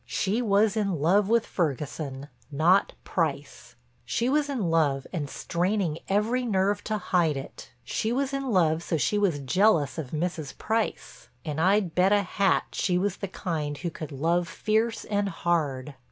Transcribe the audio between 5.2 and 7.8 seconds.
straining every nerve to hide it;